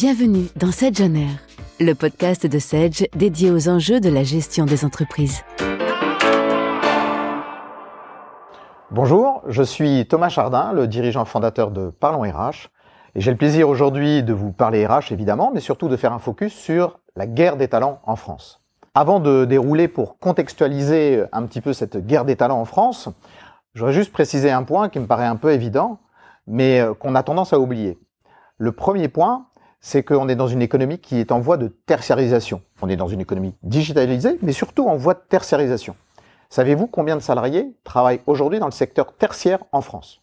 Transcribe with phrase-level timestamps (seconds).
[0.00, 4.84] Bienvenue dans Sedge On le podcast de Sedge dédié aux enjeux de la gestion des
[4.84, 5.42] entreprises.
[8.92, 12.68] Bonjour, je suis Thomas Chardin, le dirigeant fondateur de Parlons RH.
[13.16, 16.20] Et j'ai le plaisir aujourd'hui de vous parler RH évidemment, mais surtout de faire un
[16.20, 18.62] focus sur la guerre des talents en France.
[18.94, 23.08] Avant de dérouler pour contextualiser un petit peu cette guerre des talents en France,
[23.74, 25.98] je voudrais juste préciser un point qui me paraît un peu évident,
[26.46, 27.98] mais euh, qu'on a tendance à oublier.
[28.60, 29.46] Le premier point,
[29.80, 32.62] c'est qu'on est dans une économie qui est en voie de tertiarisation.
[32.82, 35.96] On est dans une économie digitalisée, mais surtout en voie de tertiarisation.
[36.50, 40.22] Savez-vous combien de salariés travaillent aujourd'hui dans le secteur tertiaire en France?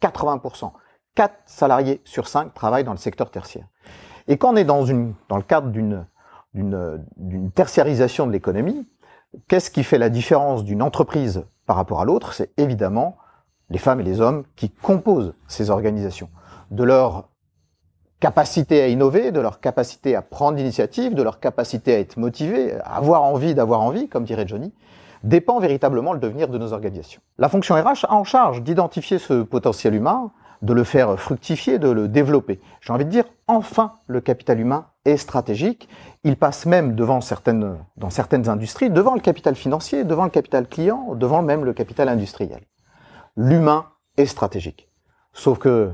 [0.00, 0.70] 80%.
[1.16, 3.66] 4 salariés sur 5 travaillent dans le secteur tertiaire.
[4.28, 6.06] Et quand on est dans, une, dans le cadre d'une,
[6.54, 8.86] d'une tertiarisation de l'économie,
[9.48, 12.34] qu'est-ce qui fait la différence d'une entreprise par rapport à l'autre?
[12.34, 13.16] C'est évidemment
[13.68, 16.30] les femmes et les hommes qui composent ces organisations.
[16.70, 17.28] De leur
[18.20, 22.74] capacité à innover, de leur capacité à prendre l'initiative, de leur capacité à être motivé,
[22.84, 24.72] à avoir envie d'avoir envie, comme dirait Johnny,
[25.24, 27.20] dépend véritablement le devenir de nos organisations.
[27.38, 30.30] La fonction RH a en charge d'identifier ce potentiel humain,
[30.62, 32.60] de le faire fructifier, de le développer.
[32.80, 35.88] J'ai envie de dire, enfin, le capital humain est stratégique.
[36.24, 40.66] Il passe même devant certaines, dans certaines industries, devant le capital financier, devant le capital
[40.66, 42.60] client, devant même le capital industriel.
[43.36, 44.88] L'humain est stratégique.
[45.32, 45.92] Sauf que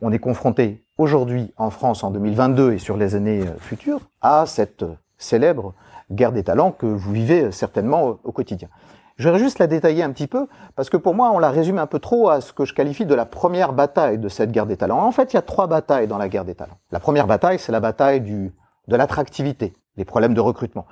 [0.00, 4.46] on est confronté aujourd'hui en France en 2022 et sur les années euh, futures à
[4.46, 5.74] cette euh, célèbre
[6.10, 8.68] guerre des talents que vous vivez euh, certainement au quotidien.
[9.16, 11.78] Je vais juste la détailler un petit peu parce que pour moi on la résume
[11.78, 14.66] un peu trop à ce que je qualifie de la première bataille de cette guerre
[14.66, 15.00] des talents.
[15.00, 16.78] En fait, il y a trois batailles dans la guerre des talents.
[16.92, 18.52] La première bataille, c'est la bataille du
[18.86, 20.86] de l'attractivité, les problèmes de recrutement.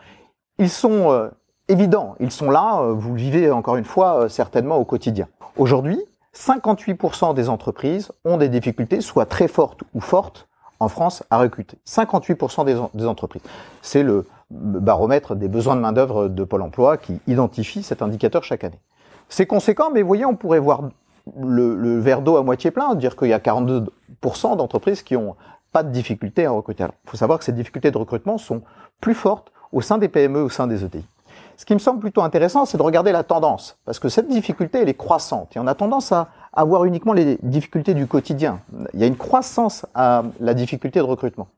[0.58, 1.30] Ils sont
[1.68, 5.28] évidents, ils sont là, vous le vivez encore une fois certainement au quotidien.
[5.56, 5.98] Aujourd'hui,
[6.36, 10.46] 58% des entreprises ont des difficultés, soit très fortes ou fortes,
[10.78, 11.78] en France à recruter.
[11.86, 13.42] 58% des, entreprises.
[13.80, 18.64] C'est le baromètre des besoins de main-d'œuvre de Pôle emploi qui identifie cet indicateur chaque
[18.64, 18.78] année.
[19.30, 20.82] C'est conséquent, mais vous voyez, on pourrait voir
[21.40, 23.88] le, verre d'eau à moitié plein, dire qu'il y a 42%
[24.56, 25.34] d'entreprises qui ont
[25.72, 26.84] pas de difficultés à recruter.
[26.84, 28.62] il faut savoir que ces difficultés de recrutement sont
[29.00, 31.04] plus fortes au sein des PME, au sein des ETI.
[31.56, 34.78] Ce qui me semble plutôt intéressant, c'est de regarder la tendance, parce que cette difficulté,
[34.82, 38.60] elle est croissante, et on a tendance à avoir uniquement les difficultés du quotidien.
[38.92, 41.48] Il y a une croissance à la difficulté de recrutement.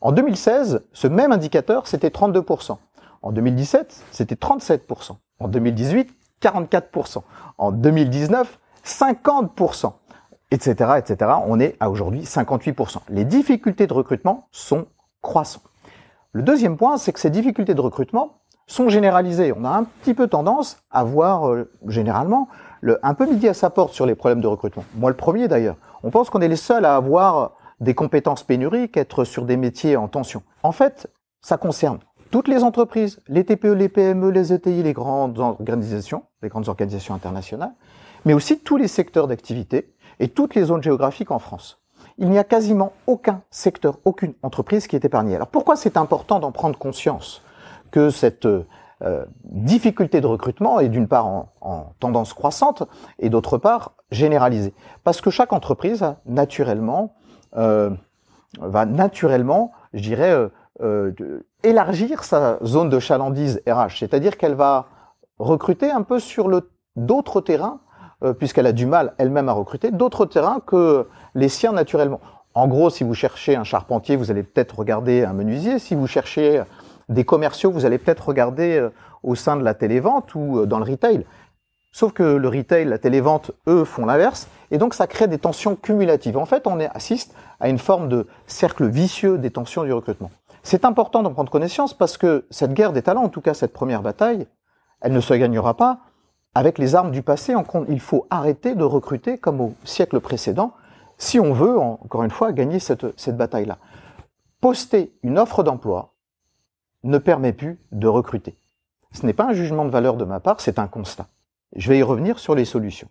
[0.00, 2.78] En 2016, ce même indicateur, c'était 32%.
[3.20, 5.16] En 2017, c'était 37%.
[5.38, 6.10] En 2018,
[6.40, 7.22] 44%.
[7.58, 9.92] En 2019, 50%.
[10.50, 11.30] Etc., etc.
[11.46, 12.98] On est à aujourd'hui 58%.
[13.10, 14.86] Les difficultés de recrutement sont
[15.22, 15.62] croissantes.
[16.32, 19.52] Le deuxième point, c'est que ces difficultés de recrutement, sont généralisées.
[19.56, 22.48] On a un petit peu tendance à voir euh, généralement
[22.80, 24.84] le, un peu midi à sa porte sur les problèmes de recrutement.
[24.96, 25.76] Moi le premier d'ailleurs.
[26.02, 29.96] On pense qu'on est les seuls à avoir des compétences pénuriques, être sur des métiers
[29.96, 30.42] en tension.
[30.62, 31.08] En fait,
[31.40, 31.98] ça concerne
[32.30, 37.14] toutes les entreprises, les TPE, les PME, les ETI, les grandes organisations, les grandes organisations
[37.14, 37.74] internationales,
[38.24, 41.78] mais aussi tous les secteurs d'activité et toutes les zones géographiques en France.
[42.18, 45.34] Il n'y a quasiment aucun secteur, aucune entreprise qui est épargnée.
[45.34, 47.42] Alors pourquoi c'est important d'en prendre conscience?
[47.92, 48.46] Que cette
[49.04, 52.84] euh, difficulté de recrutement est d'une part en, tendance croissante
[53.18, 54.74] et d'autre part généralisée.
[55.04, 57.14] Parce que chaque entreprise naturellement
[57.56, 57.90] euh,
[58.60, 60.48] va naturellement, je dirais, euh,
[60.82, 64.86] euh élargir sa zone de chalandise RH, c'est-à-dire qu'elle va
[65.38, 66.50] recruter un peu sur
[66.96, 67.80] d'autres terrains,
[68.24, 72.20] euh, puisqu'elle a du mal elle-même à recruter, d'autres terrains que les siens naturellement.
[72.54, 75.78] En gros, si vous cherchez un charpentier, vous allez peut-être regarder un menuisier.
[75.78, 76.62] Si vous cherchez
[77.08, 78.90] des commerciaux, vous allez peut-être regarder euh,
[79.22, 81.24] au sein de la télévente ou euh, dans le retail.
[81.92, 85.76] Sauf que le retail, la télévente, eux, font l'inverse, et donc ça crée des tensions
[85.76, 86.38] cumulatives.
[86.38, 90.30] En fait, on assiste à une forme de cercle vicieux des tensions du recrutement.
[90.62, 93.72] C'est important d'en prendre connaissance parce que cette guerre des talents, en tout cas cette
[93.72, 94.46] première bataille,
[95.00, 95.98] elle ne se gagnera pas
[96.54, 97.54] avec les armes du passé.
[97.88, 100.72] Il faut arrêter de recruter comme au siècle précédent
[101.18, 103.78] si on veut, encore une fois, gagner cette, cette bataille-là.
[104.60, 106.11] Poster une offre d'emploi
[107.04, 108.56] ne permet plus de recruter.
[109.12, 111.26] Ce n'est pas un jugement de valeur de ma part, c'est un constat.
[111.76, 113.08] Je vais y revenir sur les solutions.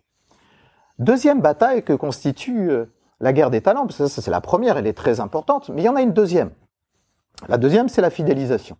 [0.98, 2.86] Deuxième bataille que constitue euh,
[3.20, 5.82] la guerre des talents, parce que ça c'est la première, elle est très importante, mais
[5.82, 6.50] il y en a une deuxième.
[7.48, 8.76] La deuxième, c'est la fidélisation.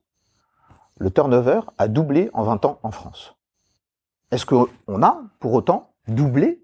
[0.98, 3.34] Le turnover a doublé en 20 ans en France.
[4.30, 6.62] Est-ce qu'on a, pour autant, doublé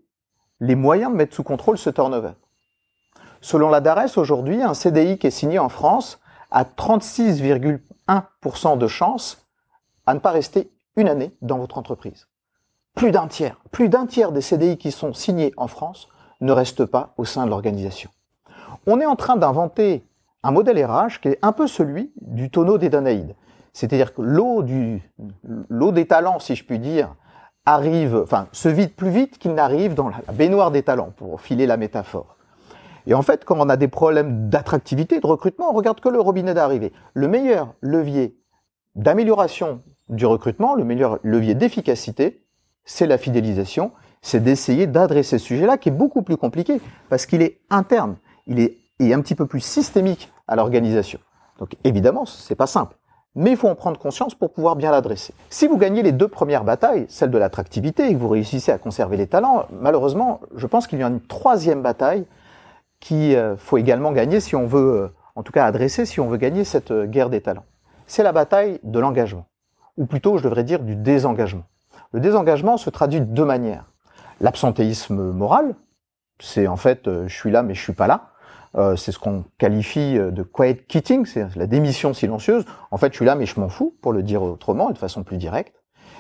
[0.61, 2.33] les moyens de mettre sous contrôle ce turnover?
[3.41, 8.87] Selon la DARES, aujourd'hui, un CDI qui est signé en France a 36,1 1% de
[8.87, 9.47] chance
[10.07, 12.27] à ne pas rester une année dans votre entreprise.
[12.95, 16.09] Plus d'un tiers, plus d'un tiers des CDI qui sont signés en France
[16.41, 18.11] ne restent pas au sein de l'organisation.
[18.87, 20.05] On est en train d'inventer
[20.43, 23.35] un modèle RH qui est un peu celui du tonneau des Danaïdes.
[23.73, 24.65] C'est-à-dire que l'eau
[25.69, 27.15] l'eau des talents, si je puis dire,
[27.67, 31.67] arrive, enfin, se vide plus vite qu'il n'arrive dans la baignoire des talents, pour filer
[31.67, 32.38] la métaphore.
[33.09, 36.21] Et en fait, quand on a des problèmes d'attractivité, de recrutement, on regarde que le
[36.21, 36.93] robinet d'arrivée.
[37.15, 38.37] Le meilleur levier
[38.97, 42.45] d'amélioration du recrutement, le meilleur levier d'efficacité,
[42.85, 47.41] c'est la fidélisation, c'est d'essayer d'adresser ce sujet-là qui est beaucoup plus compliqué parce qu'il
[47.41, 48.17] est interne,
[48.47, 51.19] il est, un petit peu plus systémique à l'organisation.
[51.59, 52.95] Donc évidemment, c'est pas simple
[53.35, 55.33] mais il faut en prendre conscience pour pouvoir bien l'adresser.
[55.49, 58.79] Si vous gagnez les deux premières batailles, celle de l'attractivité, et que vous réussissez à
[58.79, 62.25] conserver les talents, malheureusement, je pense qu'il y a une troisième bataille
[63.01, 66.29] qu'il euh, faut également gagner si on veut, euh, en tout cas adresser, si on
[66.29, 67.65] veut gagner cette euh, guerre des talents.
[68.07, 69.47] C'est la bataille de l'engagement,
[69.97, 71.65] ou plutôt, je devrais dire, du désengagement.
[72.13, 73.85] Le désengagement se traduit de deux manières.
[74.41, 75.75] L'absentéisme moral,
[76.41, 78.31] c'est en fait, je suis là mais je suis pas là.
[78.97, 82.65] C'est ce qu'on qualifie de quiet quitting, c'est la démission silencieuse.
[82.93, 84.99] En fait, je suis là, mais je m'en fous, pour le dire autrement et de
[84.99, 85.75] façon plus directe.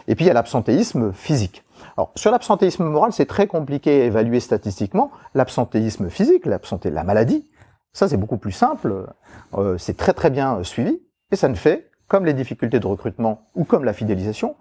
[0.08, 1.62] Et puis, il y a l'absentéisme physique.
[1.99, 5.11] Alors, sur l'absentéisme moral, c'est très compliqué à évaluer statistiquement.
[5.35, 7.50] L'absentéisme physique, l'absenté, la maladie,
[7.93, 9.09] ça, c'est beaucoup plus simple.
[9.55, 11.00] Euh, c'est très, très bien suivi.
[11.33, 14.55] Et ça ne fait, comme les difficultés de recrutement ou comme la fidélisation,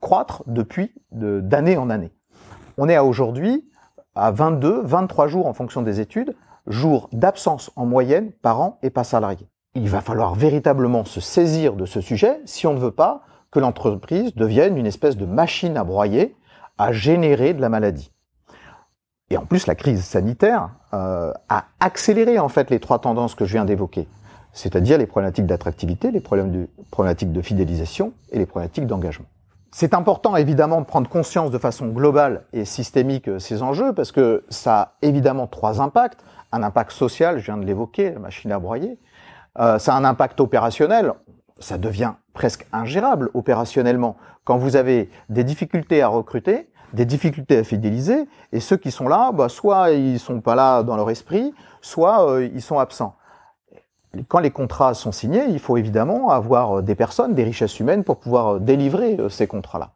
[0.00, 2.12] croître depuis d'année en année.
[2.78, 3.68] On est à aujourd'hui
[4.14, 6.36] à 22, 23 jours en fonction des études,
[6.68, 9.48] jours d'absence en moyenne par an et pas salarié.
[9.74, 13.58] Il va falloir véritablement se saisir de ce sujet si on ne veut pas que
[13.58, 16.36] l'entreprise devienne une espèce de machine à broyer,
[16.78, 18.12] à générer de la maladie.
[19.30, 23.44] Et en plus, la crise sanitaire euh, a accéléré en fait les trois tendances que
[23.44, 24.06] je viens d'évoquer,
[24.52, 29.26] c'est-à-dire les problématiques d'attractivité, les problèmes de, problématiques de fidélisation et les problématiques d'engagement.
[29.72, 34.12] C'est important évidemment de prendre conscience de façon globale et systémique euh, ces enjeux parce
[34.12, 38.52] que ça a évidemment trois impacts un impact social, je viens de l'évoquer, la machine
[38.52, 38.98] à broyer.
[39.58, 41.12] Euh, ça a un impact opérationnel,
[41.58, 44.16] ça devient presque ingérable opérationnellement.
[44.44, 49.08] Quand vous avez des difficultés à recruter, des difficultés à fidéliser, et ceux qui sont
[49.08, 53.16] là, bah, soit ils sont pas là dans leur esprit, soit euh, ils sont absents.
[54.28, 58.18] Quand les contrats sont signés, il faut évidemment avoir des personnes, des richesses humaines pour
[58.18, 59.92] pouvoir délivrer euh, ces contrats-là.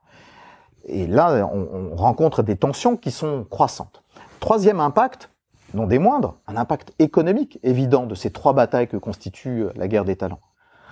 [0.86, 4.02] Et là, on rencontre des tensions qui sont croissantes.
[4.40, 5.30] Troisième impact,
[5.74, 9.86] non des moindres, un impact économique évident de ces trois batailles que constitue euh, la
[9.88, 10.40] guerre des talents.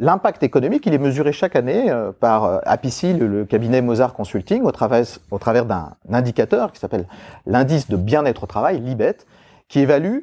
[0.00, 4.62] L'impact économique, il est mesuré chaque année euh, par euh, Apici, le, cabinet Mozart Consulting,
[4.62, 7.06] au travers, au travers d'un indicateur qui s'appelle
[7.46, 9.16] l'indice de bien-être au travail, l'IBET,
[9.68, 10.20] qui évalue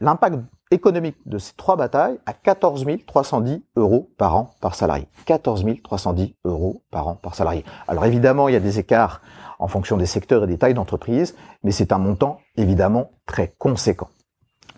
[0.00, 0.38] l'impact
[0.70, 5.06] économique de ces trois batailles à 14 310 euros par an par salarié.
[5.26, 7.64] 14 310 euros par an par salarié.
[7.88, 9.20] Alors évidemment, il y a des écarts
[9.58, 14.08] en fonction des secteurs et des tailles d'entreprise, mais c'est un montant évidemment très conséquent.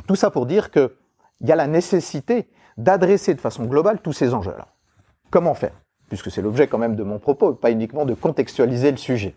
[0.09, 0.91] Tout ça pour dire qu'il
[1.43, 4.69] y a la nécessité d'adresser de façon globale tous ces enjeux-là.
[5.30, 5.72] Comment faire?
[6.08, 9.34] Puisque c'est l'objet quand même de mon propos, pas uniquement de contextualiser le sujet.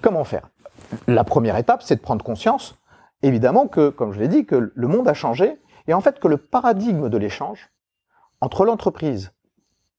[0.00, 0.48] Comment faire?
[1.06, 2.76] La première étape, c'est de prendre conscience,
[3.22, 6.28] évidemment, que, comme je l'ai dit, que le monde a changé, et en fait que
[6.28, 7.70] le paradigme de l'échange
[8.40, 9.32] entre l'entreprise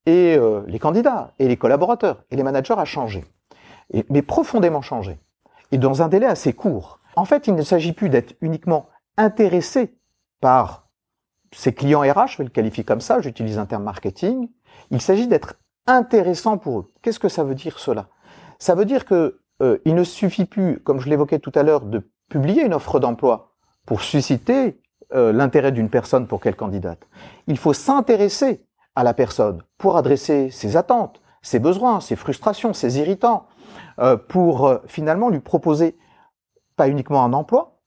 [0.05, 3.23] et euh, les candidats, et les collaborateurs, et les managers a changé
[4.09, 5.19] mais profondément changé,
[5.71, 6.99] et dans un délai assez court.
[7.15, 8.87] En fait, il ne s'agit plus d'être uniquement
[9.17, 9.95] intéressé
[10.41, 10.84] par
[11.53, 14.49] ses clients RH, je vais le qualifier comme ça, j'utilise un terme marketing,
[14.91, 15.55] il s'agit d'être
[15.87, 16.91] intéressant pour eux.
[17.01, 18.07] Qu'est-ce que ça veut dire cela?
[18.59, 21.81] Ça veut dire que euh, il ne suffit plus, comme je l'évoquais tout à l'heure,
[21.81, 23.53] de publier une offre d'emploi
[23.85, 24.81] pour susciter
[25.13, 27.07] euh, l'intérêt d'une personne pour qu'elle candidate.
[27.47, 32.99] Il faut s'intéresser à la personne pour adresser ses attentes, ses besoins, ses frustrations, ses
[32.99, 33.47] irritants,
[33.99, 35.97] euh, pour finalement lui proposer
[36.75, 37.79] pas uniquement un emploi,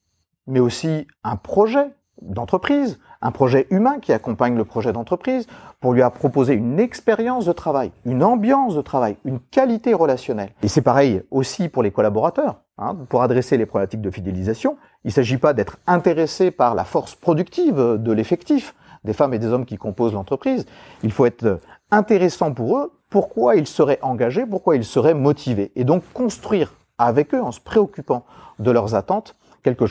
[0.46, 1.90] mais aussi un projet
[2.22, 5.46] d'entreprise, un projet humain qui accompagne le projet d'entreprise,
[5.80, 10.50] pour lui proposer une expérience de travail, une ambiance de travail, une qualité relationnelle.
[10.62, 12.60] Et c'est pareil aussi pour les collaborateurs.
[12.80, 16.84] Hein, pour adresser les problématiques de fidélisation, il ne s'agit pas d'être intéressé par la
[16.84, 20.64] force productive de l'effectif, des femmes et des hommes qui composent l'entreprise.
[21.02, 21.60] Il faut être
[21.90, 25.72] intéressant pour eux pourquoi ils seraient engagés, pourquoi ils seraient motivés.
[25.74, 28.24] Et donc construire avec eux, en se préoccupant
[28.58, 29.84] de leurs attentes, quelque,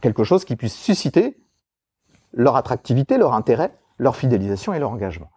[0.00, 1.36] quelque chose qui puisse susciter
[2.34, 5.30] leur attractivité, leur intérêt, leur fidélisation et leur engagement.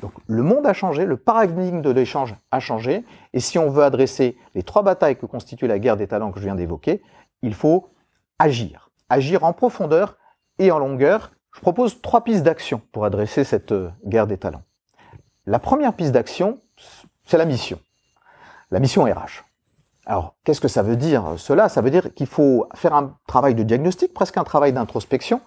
[0.00, 3.84] Donc le monde a changé, le paradigme de l'échange a changé, et si on veut
[3.84, 7.02] adresser les trois batailles que constitue la guerre des talents que je viens d'évoquer,
[7.42, 7.90] il faut
[8.38, 8.90] agir.
[9.08, 10.16] Agir en profondeur
[10.58, 11.32] et en longueur.
[11.52, 14.62] Je propose trois pistes d'action pour adresser cette euh, guerre des talents.
[15.46, 16.60] La première piste d'action,
[17.24, 17.78] c'est la mission.
[18.70, 19.44] La mission RH.
[20.06, 21.68] Alors, qu'est-ce que ça veut dire cela?
[21.68, 25.40] Ça veut dire qu'il faut faire un travail de diagnostic, presque un travail d'introspection,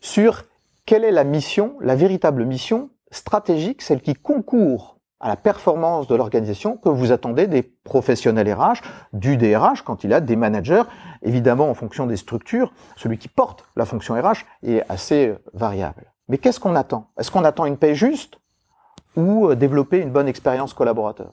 [0.00, 0.44] sur
[0.86, 6.14] quelle est la mission, la véritable mission stratégique, celle qui concourt à la performance de
[6.14, 10.82] l'organisation que vous attendez des professionnels RH, du DRH quand il a des managers.
[11.22, 16.12] Évidemment, en fonction des structures, celui qui porte la fonction RH est assez variable.
[16.28, 17.10] Mais qu'est-ce qu'on attend?
[17.18, 18.38] Est-ce qu'on attend une paie juste
[19.16, 21.32] ou euh, développer une bonne expérience collaborateur?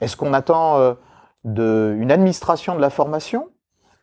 [0.00, 0.94] Est-ce qu'on attend euh,
[1.44, 3.48] de, une administration de la formation?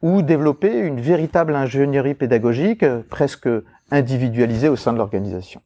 [0.04, 3.50] Ou développer une véritable ingénierie pédagogique euh, presque
[3.90, 5.62] individualisée au sein de l'organisation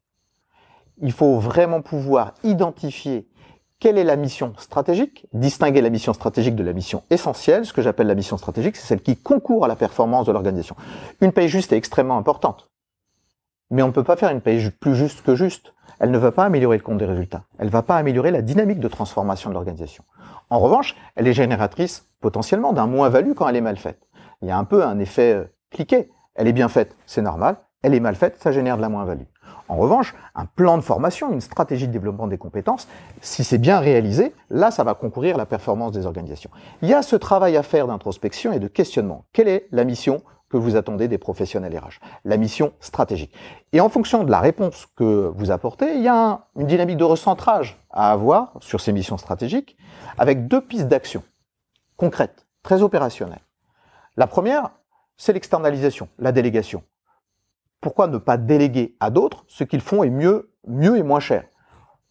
[1.00, 3.28] il faut vraiment pouvoir identifier
[3.80, 7.64] quelle est la mission stratégique, distinguer la mission stratégique de la mission essentielle.
[7.64, 10.74] Ce que j'appelle la mission stratégique, c'est celle qui concourt à la performance de l'organisation.
[11.20, 12.70] Une paye juste est extrêmement importante.
[13.70, 15.74] Mais on ne peut pas faire une paye plus juste que juste.
[16.00, 17.44] Elle ne va pas améliorer le compte des résultats.
[17.58, 20.04] Elle ne va pas améliorer la dynamique de transformation de l'organisation.
[20.50, 24.07] En revanche, elle est génératrice potentiellement d'un moins-value quand elle est mal faite.
[24.42, 26.10] Il y a un peu un effet euh, cliqué.
[26.34, 27.56] Elle est bien faite, c'est normal.
[27.82, 29.24] Elle est mal faite, ça génère de la moins-value.
[29.68, 32.88] En revanche, un plan de formation, une stratégie de développement des compétences,
[33.20, 36.50] si c'est bien réalisé, là, ça va concourir à la performance des organisations.
[36.82, 39.26] Il y a ce travail à faire d'introspection et de questionnement.
[39.32, 43.34] Quelle est la mission que vous attendez des professionnels RH La mission stratégique.
[43.72, 47.04] Et en fonction de la réponse que vous apportez, il y a une dynamique de
[47.04, 49.76] recentrage à avoir sur ces missions stratégiques
[50.16, 51.22] avec deux pistes d'action
[51.96, 53.42] concrètes, très opérationnelles.
[54.18, 54.72] La première,
[55.16, 56.82] c'est l'externalisation, la délégation
[57.80, 61.44] pourquoi ne pas déléguer à d'autres ce qu'ils font est mieux, mieux et moins cher?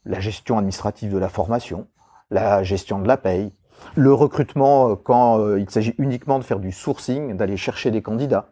[0.06, 1.88] La gestion administrative de la formation,
[2.32, 3.52] la gestion de la paye,
[3.96, 8.02] le recrutement euh, quand euh, il s'agit uniquement de faire du sourcing, d'aller chercher des
[8.02, 8.48] candidats.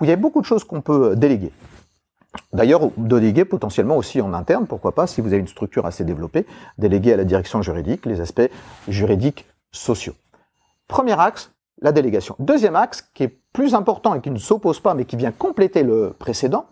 [0.00, 1.52] Il y a beaucoup de choses qu'on peut déléguer.
[2.52, 6.46] D'ailleurs, déléguer potentiellement aussi en interne, pourquoi pas, si vous avez une structure assez développée,
[6.76, 8.50] déléguer à la direction juridique les aspects
[8.86, 10.14] juridiques sociaux.
[10.88, 12.34] Premier axe, la délégation.
[12.38, 15.82] Deuxième axe, qui est plus important et qui ne s'oppose pas, mais qui vient compléter
[15.82, 16.66] le précédent,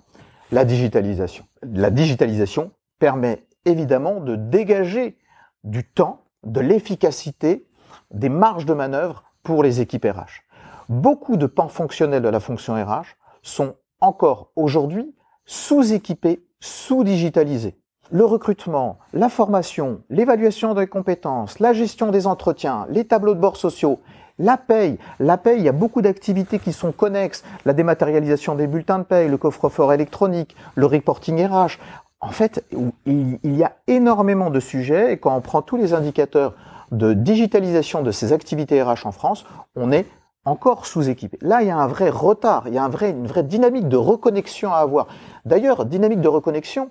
[0.53, 1.45] la digitalisation.
[1.63, 5.19] La digitalisation permet évidemment de dégager
[5.65, 7.67] du temps, de l'efficacité,
[8.13, 10.45] des marges de manœuvre pour les équipes RH.
[10.89, 17.77] Beaucoup de pans fonctionnels de la fonction RH sont encore aujourd'hui sous-équipés, sous-digitalisés.
[18.13, 23.57] Le recrutement, la formation, l'évaluation des compétences, la gestion des entretiens, les tableaux de bord
[23.57, 24.01] sociaux
[24.39, 27.43] la paye, la paye, il y a beaucoup d'activités qui sont connexes.
[27.65, 31.79] La dématérialisation des bulletins de paye, le coffre-fort électronique, le reporting RH.
[32.21, 32.65] En fait,
[33.07, 36.55] il y a énormément de sujets et quand on prend tous les indicateurs
[36.93, 40.07] de digitalisation de ces activités RH en France, on est
[40.45, 41.39] encore sous-équipé.
[41.43, 44.73] Là, il y a un vrai retard, il y a une vraie dynamique de reconnexion
[44.73, 45.09] à avoir.
[45.45, 46.91] D'ailleurs, dynamique de reconnexion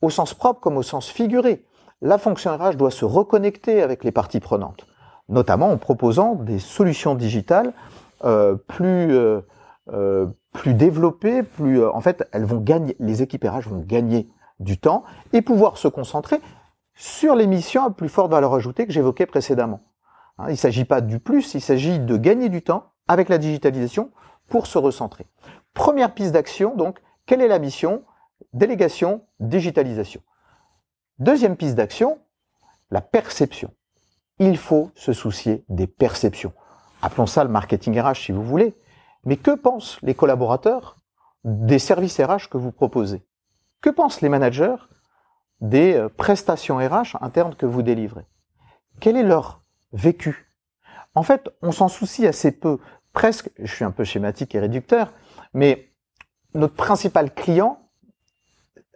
[0.00, 1.64] au sens propre comme au sens figuré.
[2.00, 4.87] La fonction RH doit se reconnecter avec les parties prenantes
[5.28, 7.72] notamment en proposant des solutions digitales
[8.24, 9.40] euh, plus euh,
[9.92, 14.28] euh, plus développées, plus en fait elles vont gagner, les RH vont gagner
[14.60, 16.40] du temps et pouvoir se concentrer
[16.94, 19.80] sur les missions à plus forte valeur ajoutée que j'évoquais précédemment.
[20.38, 23.38] Hein, il ne s'agit pas du plus, il s'agit de gagner du temps avec la
[23.38, 24.10] digitalisation
[24.48, 25.26] pour se recentrer.
[25.74, 28.02] Première piste d'action, donc, quelle est la mission?
[28.52, 30.20] Délégation, digitalisation.
[31.18, 32.18] Deuxième piste d'action,
[32.90, 33.70] la perception
[34.38, 36.52] il faut se soucier des perceptions.
[37.02, 38.74] Appelons ça le marketing RH si vous voulez.
[39.24, 40.96] Mais que pensent les collaborateurs
[41.44, 43.26] des services RH que vous proposez?
[43.80, 44.76] Que pensent les managers
[45.60, 48.26] des euh, prestations RH internes que vous délivrez?
[49.00, 50.52] Quel est leur vécu?
[51.14, 52.78] En fait, on s'en soucie assez peu.
[53.12, 55.12] Presque, je suis un peu schématique et réducteur,
[55.52, 55.90] mais
[56.54, 57.80] notre principal client,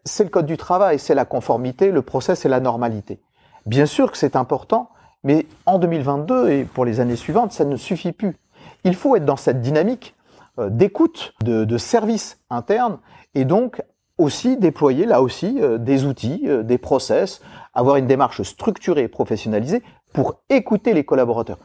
[0.05, 3.21] c'est le code du travail, c'est la conformité, le process et la normalité.
[3.67, 4.91] Bien sûr que c'est important,
[5.25, 8.37] mais en 2022 et pour les années suivantes, ça ne suffit plus.
[8.85, 10.15] Il faut être dans cette dynamique
[10.59, 12.99] euh, d'écoute, de, de, service interne,
[13.35, 13.83] et donc
[14.19, 17.41] aussi déployer là aussi euh, des outils, euh, des process,
[17.75, 21.59] avoir une démarche structurée et professionnalisée pour écouter les collaborateurs.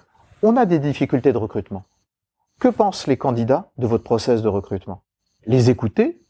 [0.44, 1.84] On a des difficultés de recrutement.
[2.60, 5.04] Que pensent les candidats de votre process de recrutement?
[5.46, 6.22] Les écouter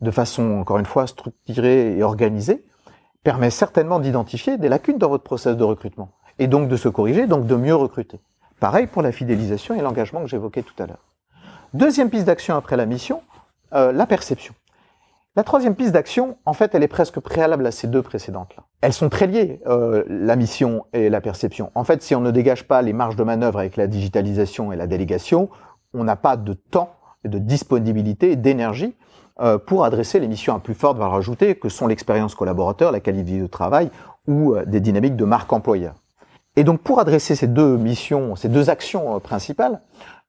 [0.00, 2.64] de façon, encore une fois, structurée et organisée
[3.22, 7.28] permet certainement d'identifier des lacunes dans votre process de recrutement et donc de se corriger,
[7.28, 8.18] donc de mieux recruter.
[8.58, 11.04] Pareil pour la fidélisation et l'engagement que j'évoquais tout à l'heure.
[11.74, 13.22] Deuxième piste d'action après la mission,
[13.74, 14.54] euh, la perception.
[15.36, 18.64] La troisième piste d'action, en fait, elle est presque préalable à ces deux précédentes-là.
[18.80, 21.70] Elles sont très liées, euh, la mission et la perception.
[21.76, 24.76] En fait, si on ne dégage pas les marges de manœuvre avec la digitalisation et
[24.76, 25.48] la délégation,
[25.94, 26.94] on n'a pas de temps,
[27.24, 28.96] de disponibilité, d'énergie
[29.40, 33.00] euh, pour adresser les missions à plus forte valeur ajoutée, que sont l'expérience collaborateur, la
[33.00, 33.90] qualité de travail
[34.26, 35.94] ou euh, des dynamiques de marque employeur.
[36.60, 39.80] Et donc pour adresser ces deux missions, ces deux actions euh, principales,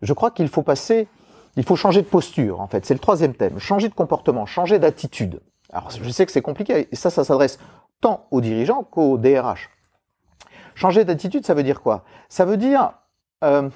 [0.02, 1.10] je crois qu'il faut passer,
[1.58, 2.86] il faut changer de posture en fait.
[2.86, 5.42] C'est le troisième thème, changer de comportement, changer d'attitude.
[5.74, 7.60] Alors je sais que c'est compliqué, et ça, ça s'adresse
[8.00, 9.70] tant aux dirigeants qu'aux DRH.
[10.74, 12.06] Changer d'attitude, ça veut dire quoi?
[12.30, 12.94] Ça veut dire
[13.44, 13.70] euh,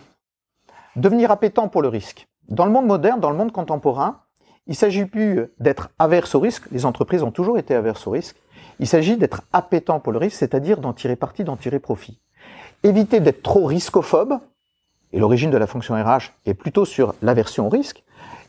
[0.95, 2.29] devenir appétent pour le risque.
[2.47, 4.21] Dans le monde moderne, dans le monde contemporain,
[4.65, 8.37] il s'agit plus d'être averse au risque, les entreprises ont toujours été averses au risque,
[8.79, 12.21] il s'agit d'être appétent pour le risque, c'est-à-dire d'en tirer parti, d'en tirer profit.
[12.85, 14.37] Éviter d'être trop riscophobe,
[15.11, 18.03] et l'origine de la fonction RH est plutôt sur l'aversion au risque,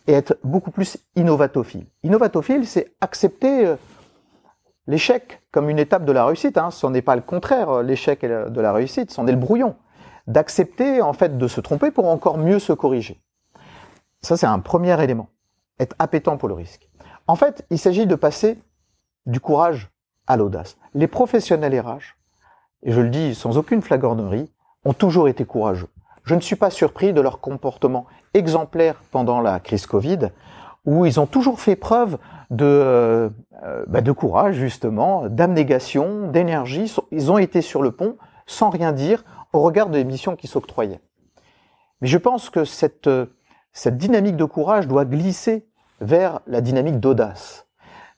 [0.07, 1.87] et être beaucoup plus innovatophile.
[2.02, 3.76] Innovatophile, c'est accepter euh,
[4.87, 6.59] l'échec comme une étape de la réussite.
[6.59, 6.71] Hein.
[6.71, 9.75] Ce n'est pas le contraire, euh, l'échec de la réussite, c'en est le brouillon.
[10.26, 13.23] D'accepter en fait de se tromper pour encore mieux se corriger.
[14.21, 15.31] Ça, c'est un premier élément.
[15.81, 16.90] Être appétent pour le risque.
[17.26, 18.59] En fait, il s'agit de passer
[19.25, 19.88] du courage
[20.26, 20.76] à l'audace.
[20.93, 22.16] Les professionnels RH,
[22.83, 24.50] et je le dis sans aucune flagornerie,
[24.85, 25.88] ont toujours été courageux.
[26.25, 30.30] Je ne suis pas surpris de leur comportement exemplaire pendant la crise Covid,
[30.85, 32.18] où ils ont toujours fait preuve
[32.50, 33.28] de, euh,
[33.88, 36.92] bah, de courage, justement, d'abnégation, d'énergie.
[37.11, 38.16] Ils ont été sur le pont
[38.47, 41.00] sans rien dire au regard des missions qui s'octroyaient.
[42.00, 43.11] Mais je pense que cette,
[43.73, 45.66] cette dynamique de courage doit glisser
[46.00, 47.66] vers la dynamique d'audace,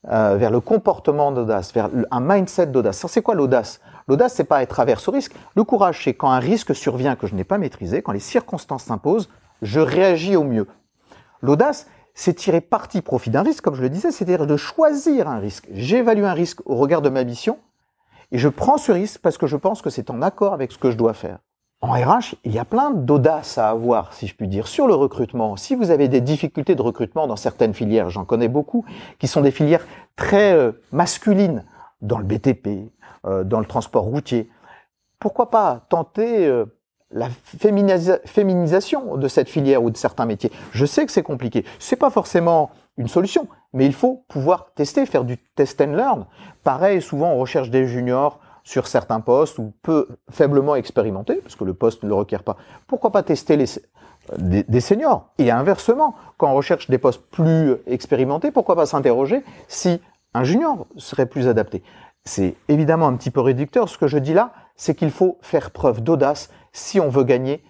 [0.09, 3.07] euh, vers le comportement d'audace, vers un mindset d'audace.
[3.07, 3.81] C'est quoi l'audace?
[4.09, 5.35] L'audace, c'est pas être averse au risque.
[5.55, 8.85] Le courage, c'est quand un risque survient que je n'ai pas maîtrisé, quand les circonstances
[8.85, 9.29] s'imposent,
[9.61, 10.67] je réagis au mieux.
[11.43, 15.39] L'audace, c'est tirer parti profit d'un risque, comme je le disais, c'est-à-dire de choisir un
[15.39, 15.69] risque.
[15.73, 17.59] J'évalue un risque au regard de ma mission
[18.33, 20.79] et je prends ce risque parce que je pense que c'est en accord avec ce
[20.79, 21.39] que je dois faire.
[21.81, 24.95] En RH, il y a plein d'audace à avoir, si je puis dire, sur le
[24.95, 25.57] recrutement.
[25.57, 28.85] Si vous avez des difficultés de recrutement dans certaines filières, j'en connais beaucoup,
[29.21, 29.87] qui sont des filières
[30.17, 31.65] très euh, masculines,
[32.01, 32.91] dans le BTP,
[33.25, 34.51] dans le transport routier,
[35.19, 36.67] pourquoi pas tenter euh,
[37.11, 40.53] la féminisation de cette filière ou de certains métiers?
[40.73, 41.65] Je sais que c'est compliqué.
[41.79, 46.27] C'est pas forcément une solution, mais il faut pouvoir tester, faire du test and learn.
[46.65, 51.65] Pareil, souvent on recherche des juniors sur certains postes ou peu faiblement expérimentés, parce que
[51.65, 52.57] le poste ne le requiert pas.
[52.87, 53.67] Pourquoi pas tester les,
[54.37, 55.31] des, des, seniors?
[55.39, 60.03] Et inversement, quand on recherche des postes plus expérimentés, pourquoi pas s'interroger si
[60.35, 61.83] un junior serait plus adapté?
[62.29, 65.71] C'est évidemment un petit peu réducteur ce que je dis là, c'est qu'il faut faire
[65.71, 67.65] preuve d'audace si on veut gagner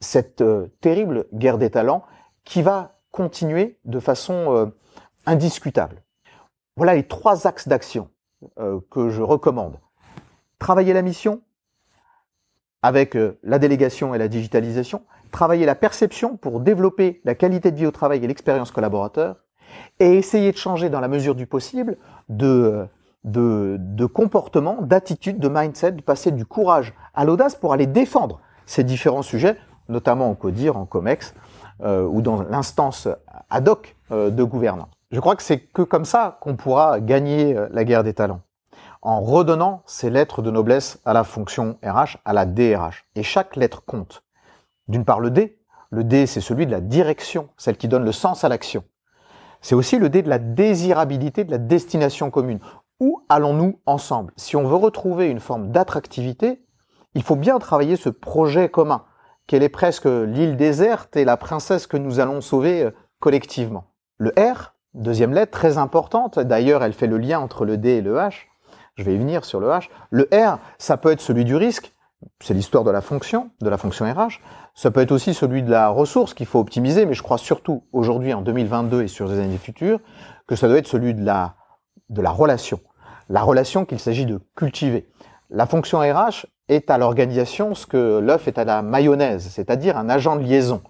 [0.00, 2.02] cette euh, terrible guerre des talents
[2.42, 4.66] qui va continuer de façon euh,
[5.26, 6.02] indiscutable.
[6.78, 8.08] Voilà les trois axes d'action
[8.58, 9.78] euh, que je recommande.
[10.58, 11.42] Travailler la mission
[12.80, 17.86] avec la délégation et la digitalisation, travailler la perception pour développer la qualité de vie
[17.86, 19.36] au travail et l'expérience collaborateur,
[20.00, 21.98] et essayer de changer dans la mesure du possible
[22.30, 22.88] de
[23.24, 28.84] de, comportement, d'attitude, de mindset, de passer du courage à l'audace pour aller défendre ces
[28.84, 29.56] différents sujets,
[29.88, 31.34] notamment en CODIR, en COMEX,
[31.82, 33.08] euh, ou dans l'instance
[33.50, 34.88] ad hoc euh, de gouvernance.
[35.10, 38.42] Je crois que c'est que comme ça qu'on pourra gagner euh, la guerre des talents,
[39.00, 43.06] en redonnant ces lettres de noblesse à la fonction RH, à la DRH.
[43.14, 44.24] Et chaque lettre compte.
[44.88, 45.58] D'une part le D,
[45.90, 48.84] le D c'est celui de la direction, celle qui donne le sens à l'action.
[49.60, 52.60] C'est aussi le D de la désirabilité, de la destination commune.
[53.00, 54.32] Où allons-nous ensemble?
[54.36, 56.64] Si on veut retrouver une forme d'attractivité,
[57.14, 59.04] il faut bien travailler ce projet commun,
[59.46, 63.84] qu'elle est presque l'île déserte et la princesse que nous allons sauver euh, collectivement.
[64.16, 68.02] Le R, deuxième lettre, très importante, d'ailleurs elle fait le lien entre le D et
[68.02, 68.46] le H,
[68.96, 69.88] je vais y venir sur le H.
[70.10, 71.94] Le R, ça peut être celui du risque,
[72.40, 74.40] c'est l'histoire de la fonction, de la fonction RH.
[74.74, 77.84] Ça peut être aussi celui de la ressource qu'il faut optimiser, mais je crois surtout
[77.92, 80.00] aujourd'hui en 2022 et sur les années futures
[80.48, 81.54] que ça doit être celui de la,
[82.10, 82.80] de la relation
[83.28, 85.08] la relation qu'il s'agit de cultiver.
[85.50, 90.08] La fonction RH est à l'organisation ce que l'œuf est à la mayonnaise, c'est-à-dire un
[90.08, 90.82] agent de liaison.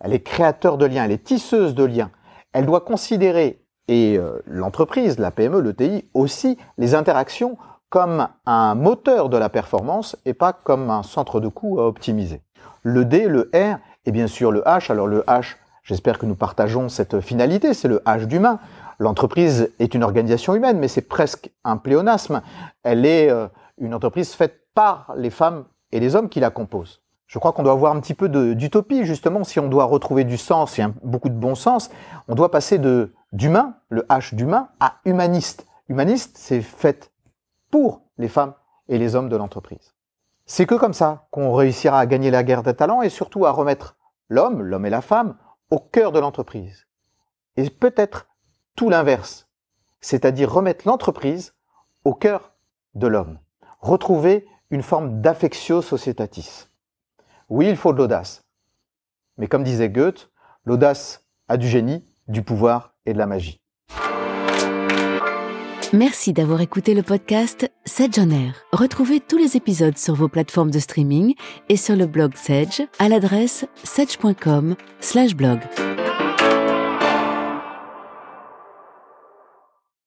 [0.00, 2.10] Elle est créateur de liens, elle est tisseuse de liens.
[2.52, 7.56] Elle doit considérer, et euh, l'entreprise, la PME, le TI aussi, les interactions
[7.88, 12.40] comme un moteur de la performance et pas comme un centre de coût à optimiser.
[12.82, 14.90] Le D, le R et bien sûr le H.
[14.90, 18.60] Alors le H, j'espère que nous partageons cette finalité, c'est le H d'humain.
[19.02, 22.40] L'entreprise est une organisation humaine, mais c'est presque un pléonasme.
[22.84, 27.02] Elle est euh, une entreprise faite par les femmes et les hommes qui la composent.
[27.26, 30.38] Je crois qu'on doit avoir un petit peu d'utopie, justement, si on doit retrouver du
[30.38, 31.90] sens et beaucoup de bon sens,
[32.28, 35.66] on doit passer de d'humain, le H d'humain, à humaniste.
[35.88, 37.10] Humaniste, c'est fait
[37.72, 38.54] pour les femmes
[38.88, 39.94] et les hommes de l'entreprise.
[40.46, 43.50] C'est que comme ça qu'on réussira à gagner la guerre des talents et surtout à
[43.50, 43.96] remettre
[44.28, 45.34] l'homme, l'homme et la femme,
[45.70, 46.86] au cœur de l'entreprise.
[47.56, 48.28] Et peut-être
[48.76, 49.48] tout l'inverse,
[50.00, 51.54] c'est-à-dire remettre l'entreprise
[52.04, 52.52] au cœur
[52.94, 53.38] de l'homme,
[53.80, 56.68] retrouver une forme d'affectio societatis.
[57.48, 58.44] Oui, il faut de l'audace.
[59.36, 60.30] Mais comme disait Goethe,
[60.64, 63.60] l'audace a du génie, du pouvoir et de la magie.
[65.92, 68.64] Merci d'avoir écouté le podcast Sedge on Air.
[68.72, 71.34] Retrouvez tous les épisodes sur vos plateformes de streaming
[71.68, 75.60] et sur le blog Sedge à l'adresse sedge.com/blog.